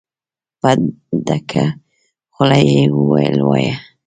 [0.59, 0.71] په
[1.27, 1.65] ډکه
[2.33, 3.75] خوله يې وويل: وايه!